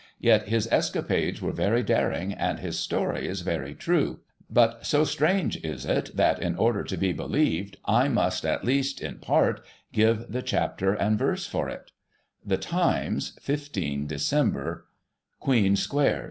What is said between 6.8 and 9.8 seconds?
to be believed, I must, at least, in part,